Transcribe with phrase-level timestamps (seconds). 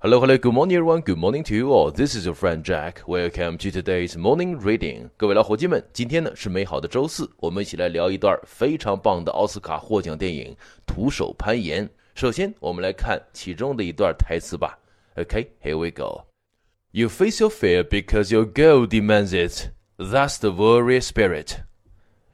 [0.00, 1.00] Hello, hello, good morning, everyone.
[1.00, 1.90] Good morning to you all.
[1.90, 3.02] This is your friend Jack.
[3.06, 5.08] Welcome to today's morning reading.
[5.16, 10.54] 各位老伙计们，今天呢是美好的周四，我们一起来聊一段非常棒的奥斯卡获奖电影《
[10.86, 11.86] 徒手攀岩》。
[12.14, 14.78] 首先，我们来看其中的一段台词吧。
[15.16, 16.26] Okay, here we go.
[16.92, 19.70] You face your fear because your goal demands it.
[19.98, 21.60] That's the warrior spirit.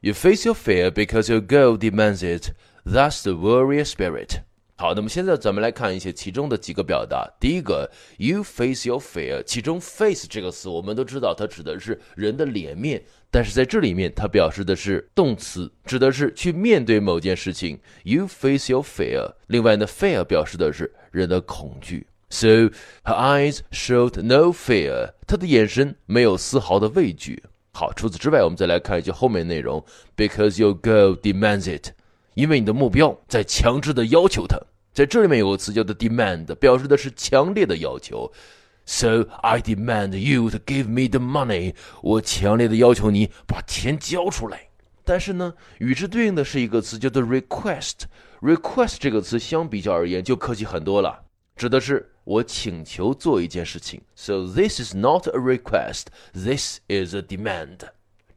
[0.00, 2.52] You face your fear because your goal demands it.
[2.84, 4.40] That's the warrior spirit.
[4.79, 7.29] 好，那么现在咱们来看一些其中的几个表达。
[7.37, 17.77] 第一个，you face your fear，其中 face 这个词我们都知道，它指的是人的脸面，但是在这里面它表示的是动词，指的是去面对某件事情。
[18.03, 19.33] You face your fear。
[19.47, 22.07] 另外呢，fear 表示的是人的恐惧。
[22.29, 22.71] So her
[23.03, 27.43] eyes showed no fear，她的眼神没有丝毫的畏惧。
[27.73, 29.83] 好，除此之外，我们再来看一下后面内容。
[30.15, 31.89] Because your goal demands it，
[32.33, 34.57] 因为你的目标在强制的要求它。
[34.99, 38.29] 在这里面有个词叫做 demand，表示的是强烈的要求。
[38.85, 41.73] So I demand you to give me the money。
[42.01, 44.67] 我强烈的要求你把钱交出来。
[45.05, 47.99] 但是呢，与之对应的是一个词叫做 request。
[48.41, 51.17] request 这个词相比较而言就客气很多了，
[51.55, 54.01] 指的是我请求做一件事情。
[54.17, 56.07] So this is not a request.
[56.33, 57.77] This is a demand。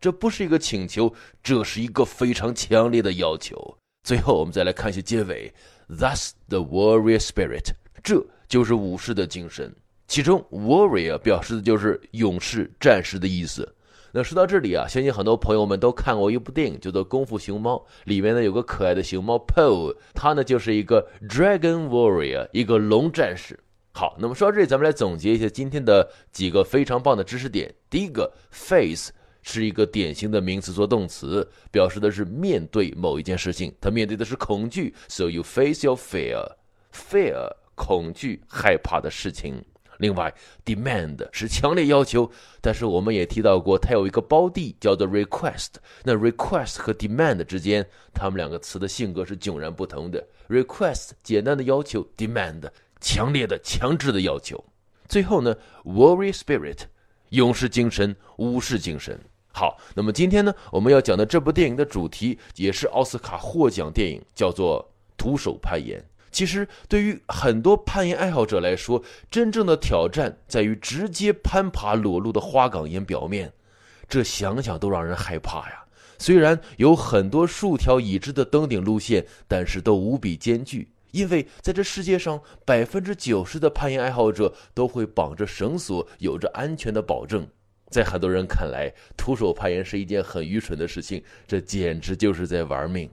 [0.00, 3.78] 这不是一个请求，这是一个非常强烈的要求。
[4.04, 5.52] 最后，我们再来看一下结尾。
[5.98, 9.74] That's the warrior spirit，这就是武士的精神。
[10.06, 13.74] 其中，warrior 表示的就是勇士、战士的意思。
[14.10, 23.58] 那说到这里啊，相信很多朋友们都看过一部电影，叫做《功夫熊猫》，里面呢有个可爱的熊猫 Po，它呢就是一个 dragon warrior，一个龙战士。
[23.92, 27.74] 好，那么说到这里，咱们来总结一下今天的几个非常棒的知识点。
[27.90, 29.10] 第一个，face。
[29.42, 39.62] 是一个典型的名词做动词，表示的是面对某一件事情，他面对的是恐惧，so you face your fear，fear 恐惧害怕的事情。
[39.98, 40.34] 另外
[40.64, 42.28] ，demand 是强烈要求，
[42.60, 45.74] 但是我们也提到过，它有一个胞弟叫做 request。
[46.02, 50.26] 那 request 和 demand 之间，它们两个词的性格是迥然不同的。
[50.48, 52.68] request 简单的要求，demand
[53.00, 54.64] 强烈的、强制的要求。
[55.06, 56.78] 最后呢，warrior spirit
[57.28, 59.20] 勇士精神、武士精神。
[59.52, 64.82] 好，那么今天呢，我们要讲的这部电影的主题也是奥斯卡获奖电影，叫做
[65.16, 66.00] 《徒手攀岩》。
[66.30, 73.52] 其实，对于很多攀岩爱好者来说，真正的挑战在于直接攀爬裸露的花岗岩表面，
[74.08, 75.84] 这想想都让人害怕呀。
[76.18, 87.46] 虽然有很多数条已知的登顶路线，但是都无比艰巨，因为在这世界上，百分之九十的攀岩爱好者都会绑着绳索，有着安全的保证。
[87.92, 93.08] 在很多人看来，徒手攀岩是一件很愚蠢的事情，这简直就是在玩命。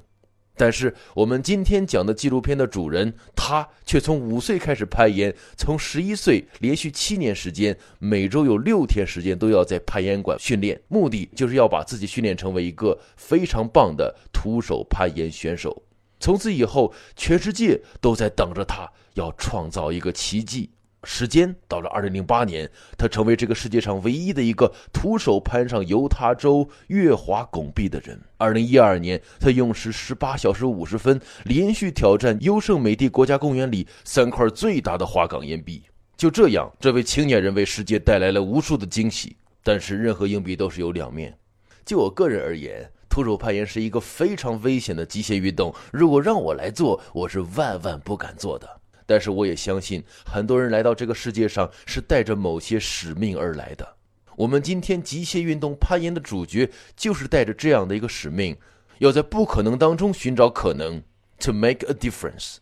[0.56, 15.84] 但是我们今天讲的纪录片的主人，他却从五岁开始攀岩，从十一岁连续七年时间，每周有六天时间都要在攀岩馆训练，目的就是要把自己训练成为一个非常棒的徒手攀岩选手。
[16.20, 20.70] 从此以后，全世界都在等着他，要创造一个奇迹。
[21.04, 28.20] 时间到了二零零八年，他成为这个世界上唯一的一个徒手攀上犹他州月华拱壁的人。
[28.38, 35.84] 二零一二年，他用时十八小时五十分，连续挑战优胜美地国家公园里三块最大的花岗岩壁。
[36.18, 39.36] 就这样，这位青年人为世界带来了无数的惊喜。
[39.64, 41.38] 但是，任何硬币都是有两面。
[41.86, 45.74] 就我个人而言，徒手攀岩是一个非常危险的极限运动。
[45.92, 48.79] 如果让我来做，我是万万不敢做的。
[49.10, 53.96] 但是我也相信，很多人来到这个世界上是带着某些使命而来的。
[54.36, 58.56] 我们今天极限运动攀岩的主角就是带着这样的一个使命，
[59.00, 61.02] 要在不可能当中寻找可能
[61.40, 62.58] ，to make a difference。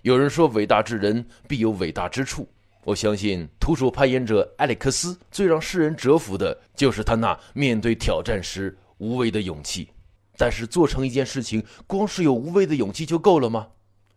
[0.00, 2.48] 有人说，伟大之人必有伟大之处。
[2.84, 9.90] 我相信，徒手攀岩者埃里克斯最让世人折服的就是他那面对挑战时无畏的勇气。
[10.38, 13.68] 但是，做成一件事情，光是有无畏的勇气就够了吗？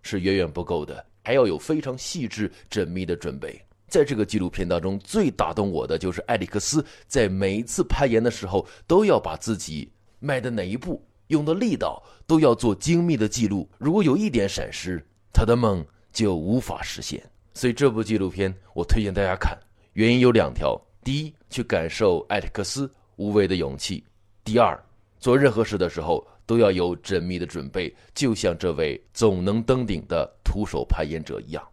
[0.02, 1.06] 是远远不够的。
[1.26, 3.60] 还要有非常细致、缜密的准备。
[3.88, 13.68] 在这个纪录片当中，最打动我的就是艾利克斯在每一次攀岩的时候，都要把自己迈的哪一步、用的力道都要做精密的记录。
[13.80, 15.04] 如果有一点闪失，
[15.34, 17.24] 他的梦就无法实现。
[17.54, 19.58] 所以这部纪录片我推荐大家看，
[19.94, 24.04] 原因有两条：第一，去感受艾利克斯无畏的勇气；
[24.44, 24.78] 第二，
[25.20, 26.26] 做任何事的时候。
[26.46, 31.64] 都要有缜密的准备，就像这位总能登顶的徒手攀岩者一样。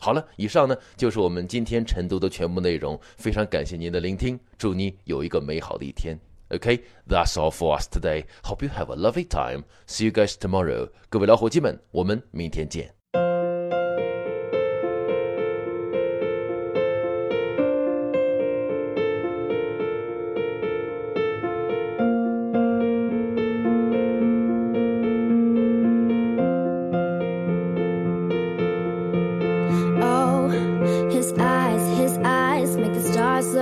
[0.00, 2.98] 好了，以上呢就是我们今天晨读的全部内容。
[3.16, 6.18] 非常感谢您的聆听，祝你有一个美好的一天。
[6.50, 8.24] OK，that's all for us today.
[8.42, 9.64] Hope you have a lovely time.
[9.86, 10.88] See you guys tomorrow.
[11.08, 12.97] 各位老伙计们，我们明天见。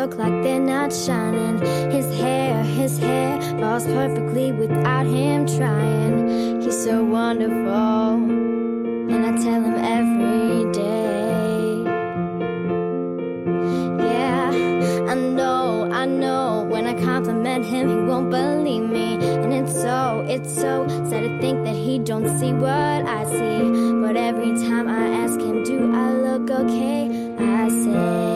[0.06, 1.58] Look like they're not shining.
[1.90, 6.60] His hair, his hair falls perfectly without him trying.
[6.62, 8.14] He's so wonderful,
[9.12, 11.82] and I tell him every day.
[13.98, 16.66] Yeah, I know, I know.
[16.70, 21.40] When I compliment him, he won't believe me, and it's so, it's so sad to
[21.40, 24.00] think that he don't see what I see.
[24.02, 27.34] But every time I ask him, do I look okay?
[27.40, 28.35] I say.